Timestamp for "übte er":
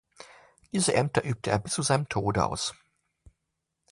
1.23-1.59